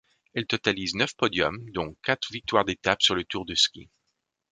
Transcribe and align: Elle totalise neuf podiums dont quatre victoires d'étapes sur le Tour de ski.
Elle 0.33 0.47
totalise 0.47 0.95
neuf 0.95 1.15
podiums 1.15 1.61
dont 1.73 1.95
quatre 2.01 2.31
victoires 2.31 2.65
d'étapes 2.65 3.03
sur 3.03 3.13
le 3.13 3.23
Tour 3.23 3.45
de 3.45 3.53
ski. 3.53 3.87